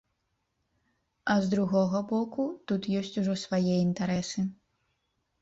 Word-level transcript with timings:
А 1.33 1.35
з 1.43 1.51
другога 1.53 2.01
боку, 2.13 2.47
тут 2.73 2.89
ёсць 3.01 3.13
ужо 3.23 3.37
свае 3.43 3.63
інтарэсы. 3.85 4.39